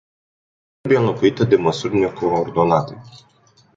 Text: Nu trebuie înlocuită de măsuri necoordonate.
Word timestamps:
Nu 0.73 0.79
trebuie 0.89 0.99
înlocuită 1.07 1.43
de 1.43 1.55
măsuri 1.55 1.97
necoordonate. 1.97 3.01